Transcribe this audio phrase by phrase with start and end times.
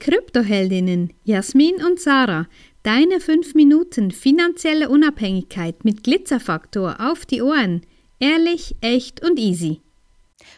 [0.00, 2.48] Kryptoheldinnen Jasmin und Sarah.
[2.82, 7.82] Deine 5 Minuten finanzielle Unabhängigkeit mit Glitzerfaktor auf die Ohren.
[8.18, 9.82] Ehrlich, echt und easy.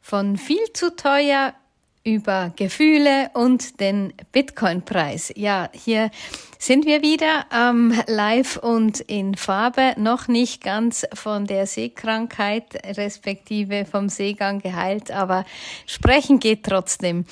[0.00, 1.54] Von viel zu teuer
[2.04, 5.32] über Gefühle und den Bitcoin-Preis.
[5.36, 6.10] Ja, hier
[6.58, 13.86] sind wir wieder ähm, live und in Farbe, noch nicht ganz von der Seekrankheit respektive
[13.86, 15.46] vom Seegang geheilt, aber
[15.86, 17.24] sprechen geht trotzdem.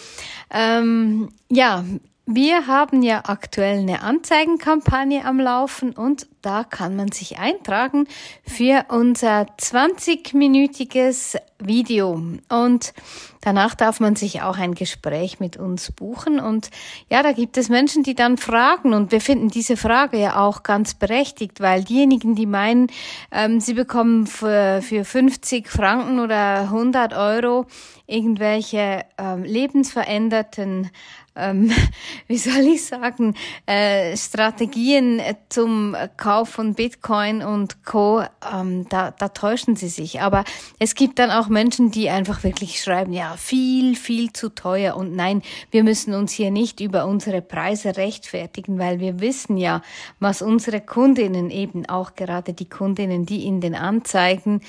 [0.50, 1.84] Ähm, ja,
[2.25, 8.06] wir haben ja aktuell eine Anzeigenkampagne am Laufen und da kann man sich eintragen
[8.46, 12.20] für unser 20-minütiges Video.
[12.48, 12.92] Und
[13.40, 16.40] danach darf man sich auch ein Gespräch mit uns buchen.
[16.40, 16.70] Und
[17.08, 18.92] ja, da gibt es Menschen, die dann fragen.
[18.92, 22.88] Und wir finden diese Frage ja auch ganz berechtigt, weil diejenigen, die meinen,
[23.30, 27.66] ähm, sie bekommen für, für 50 Franken oder 100 Euro
[28.06, 30.90] irgendwelche ähm, lebensveränderten
[31.34, 31.72] ähm,
[32.27, 33.34] wie soll ich sagen,
[33.66, 40.20] äh, Strategien zum Kauf von Bitcoin und Co., ähm, da, da täuschen sie sich.
[40.20, 40.44] Aber
[40.78, 44.97] es gibt dann auch Menschen, die einfach wirklich schreiben, ja, viel, viel zu teuer.
[44.97, 49.83] Und nein, wir müssen uns hier nicht über unsere Preise rechtfertigen, weil wir wissen ja,
[50.19, 54.61] was unsere Kundinnen eben auch gerade die Kundinnen, die in den Anzeigen,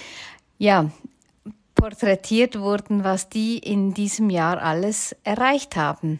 [0.57, 0.89] ja,
[1.75, 6.19] porträtiert wurden, was die in diesem Jahr alles erreicht haben.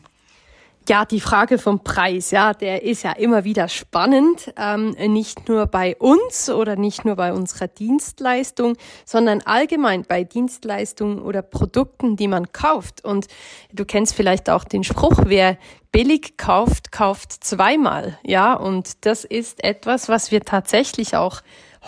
[0.90, 5.66] Ja, die Frage vom Preis, ja, der ist ja immer wieder spannend, ähm, nicht nur
[5.66, 12.28] bei uns oder nicht nur bei unserer Dienstleistung, sondern allgemein bei Dienstleistungen oder Produkten, die
[12.28, 13.06] man kauft.
[13.06, 13.28] Und
[13.72, 15.58] du kennst vielleicht auch den Spruch, wer
[15.94, 21.42] billig kauft, kauft zweimal, ja, und das ist etwas, was wir tatsächlich auch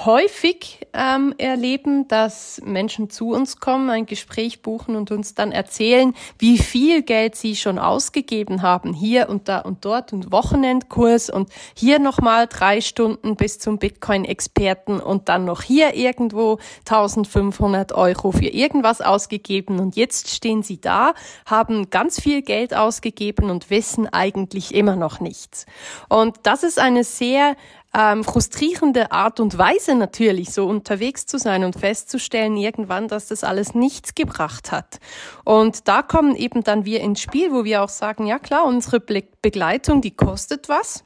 [0.03, 6.13] häufig ähm, erleben, dass Menschen zu uns kommen, ein Gespräch buchen und uns dann erzählen,
[6.37, 11.49] wie viel Geld sie schon ausgegeben haben, hier und da und dort und Wochenendkurs und
[11.75, 18.47] hier nochmal drei Stunden bis zum Bitcoin-Experten und dann noch hier irgendwo 1500 Euro für
[18.47, 21.13] irgendwas ausgegeben und jetzt stehen sie da,
[21.45, 25.65] haben ganz viel Geld ausgegeben und wissen eigentlich immer noch nichts.
[26.09, 27.55] Und das ist eine sehr
[27.97, 33.43] ähm, frustrierende Art und Weise natürlich, so unterwegs zu sein und festzustellen irgendwann, dass das
[33.43, 34.99] alles nichts gebracht hat.
[35.45, 38.99] Und da kommen eben dann wir ins Spiel, wo wir auch sagen, ja klar, unsere
[38.99, 41.05] Begleitung, die kostet was.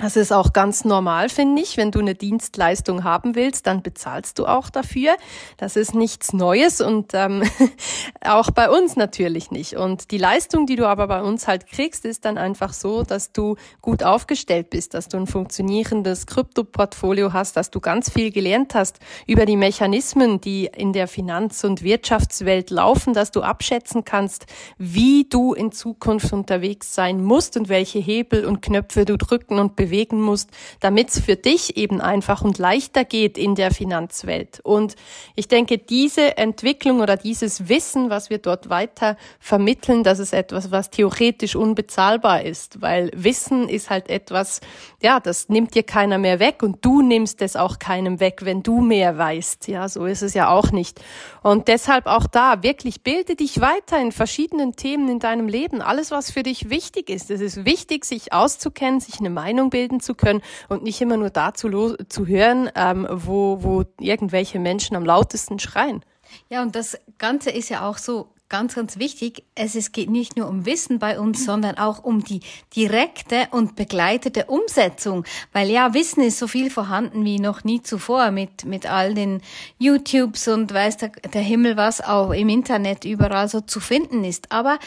[0.00, 1.76] Das ist auch ganz normal, finde ich.
[1.76, 5.16] Wenn du eine Dienstleistung haben willst, dann bezahlst du auch dafür.
[5.56, 7.42] Das ist nichts Neues und ähm,
[8.24, 9.74] auch bei uns natürlich nicht.
[9.74, 13.32] Und die Leistung, die du aber bei uns halt kriegst, ist dann einfach so, dass
[13.32, 18.76] du gut aufgestellt bist, dass du ein funktionierendes Kryptoportfolio hast, dass du ganz viel gelernt
[18.76, 24.46] hast über die Mechanismen, die in der Finanz- und Wirtschaftswelt laufen, dass du abschätzen kannst,
[24.78, 29.74] wie du in Zukunft unterwegs sein musst und welche Hebel und Knöpfe du drücken und
[29.74, 29.87] bewegen
[30.20, 30.50] musst,
[30.80, 34.60] damit es für dich eben einfach und leichter geht in der Finanzwelt.
[34.62, 34.94] Und
[35.34, 40.70] ich denke, diese Entwicklung oder dieses Wissen, was wir dort weiter vermitteln, das ist etwas,
[40.70, 44.60] was theoretisch unbezahlbar ist, weil Wissen ist halt etwas,
[45.02, 48.62] ja, das nimmt dir keiner mehr weg und du nimmst es auch keinem weg, wenn
[48.62, 49.68] du mehr weißt.
[49.68, 51.00] Ja, so ist es ja auch nicht.
[51.42, 55.82] Und deshalb auch da, wirklich bilde dich weiter in verschiedenen Themen in deinem Leben.
[55.82, 57.30] Alles, was für dich wichtig ist.
[57.30, 61.30] Es ist wichtig, sich auszukennen, sich eine Meinung bilden zu können und nicht immer nur
[61.30, 66.04] dazu zu hören, ähm, wo, wo irgendwelche Menschen am lautesten schreien.
[66.48, 69.44] Ja, und das Ganze ist ja auch so ganz, ganz wichtig.
[69.54, 72.40] Es, es geht nicht nur um Wissen bei uns, sondern auch um die
[72.74, 75.24] direkte und begleitete Umsetzung.
[75.52, 79.42] Weil ja, Wissen ist so viel vorhanden wie noch nie zuvor mit, mit all den
[79.78, 84.50] YouTubes und weiß der, der Himmel was auch im Internet überall so zu finden ist.
[84.50, 84.78] Aber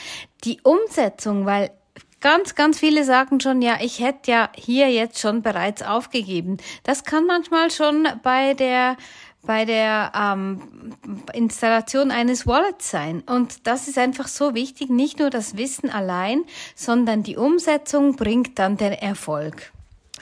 [0.44, 1.72] die Umsetzung, weil
[2.22, 6.58] Ganz, ganz viele sagen schon, ja, ich hätte ja hier jetzt schon bereits aufgegeben.
[6.84, 8.96] Das kann manchmal schon bei der
[9.44, 10.62] bei der ähm,
[11.34, 13.24] Installation eines Wallets sein.
[13.26, 16.44] Und das ist einfach so wichtig, nicht nur das Wissen allein,
[16.76, 19.72] sondern die Umsetzung bringt dann den Erfolg.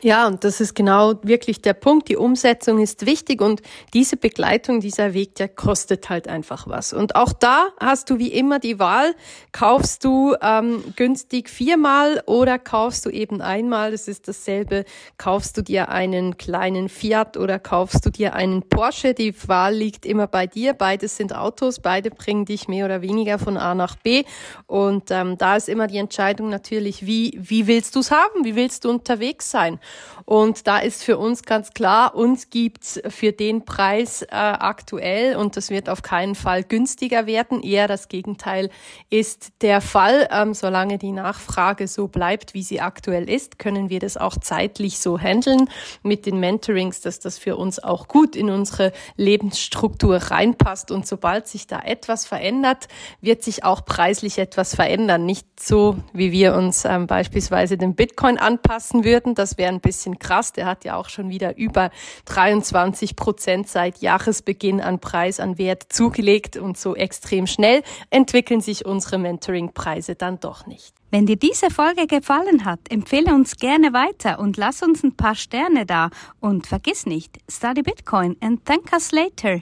[0.01, 2.07] Ja, und das ist genau wirklich der Punkt.
[2.07, 3.61] Die Umsetzung ist wichtig und
[3.93, 6.93] diese Begleitung, dieser Weg, der kostet halt einfach was.
[6.93, 9.13] Und auch da hast du wie immer die Wahl,
[9.51, 14.85] kaufst du ähm, günstig viermal oder kaufst du eben einmal, das ist dasselbe,
[15.17, 19.13] kaufst du dir einen kleinen Fiat oder kaufst du dir einen Porsche.
[19.13, 20.73] Die Wahl liegt immer bei dir.
[20.73, 24.23] Beides sind Autos, beide bringen dich mehr oder weniger von A nach B.
[24.65, 28.45] Und ähm, da ist immer die Entscheidung natürlich, wie, wie willst du es haben?
[28.45, 29.77] Wie willst du unterwegs sein?
[30.25, 35.57] Und da ist für uns ganz klar, uns gibt's für den Preis äh, aktuell und
[35.57, 37.63] das wird auf keinen Fall günstiger werden.
[37.63, 38.69] Eher das Gegenteil
[39.09, 40.27] ist der Fall.
[40.31, 44.99] Ähm, solange die Nachfrage so bleibt, wie sie aktuell ist, können wir das auch zeitlich
[44.99, 45.67] so handeln
[46.03, 50.91] mit den Mentorings, dass das für uns auch gut in unsere Lebensstruktur reinpasst.
[50.91, 52.87] Und sobald sich da etwas verändert,
[53.21, 55.25] wird sich auch preislich etwas verändern.
[55.25, 59.33] Nicht so, wie wir uns ähm, beispielsweise den Bitcoin anpassen würden.
[59.33, 60.53] Das wäre ein bisschen krass.
[60.53, 61.89] Der hat ja auch schon wieder über
[62.25, 68.85] 23 Prozent seit Jahresbeginn an Preis, an Wert zugelegt und so extrem schnell entwickeln sich
[68.85, 70.93] unsere Mentoring-Preise dann doch nicht.
[71.11, 75.35] Wenn dir diese Folge gefallen hat, empfehle uns gerne weiter und lass uns ein paar
[75.35, 76.11] Sterne da.
[76.39, 79.61] Und vergiss nicht, study Bitcoin and thank us later.